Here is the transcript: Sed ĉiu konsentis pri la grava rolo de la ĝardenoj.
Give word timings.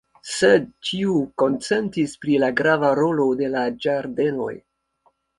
Sed 0.27 0.63
ĉiu 0.87 1.11
konsentis 1.41 2.15
pri 2.23 2.37
la 2.43 2.49
grava 2.61 2.89
rolo 3.01 3.27
de 3.41 3.51
la 3.57 3.67
ĝardenoj. 3.85 4.49